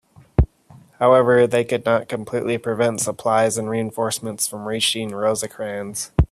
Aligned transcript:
However, 0.97 1.45
they 1.45 1.63
could 1.63 1.85
not 1.85 2.09
completely 2.09 2.57
prevent 2.57 3.01
supplies 3.01 3.55
and 3.59 3.69
reinforcements 3.69 4.47
from 4.47 4.67
reaching 4.67 5.09
Rosecrans. 5.13 6.11